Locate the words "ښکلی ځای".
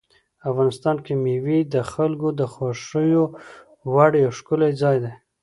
4.37-4.97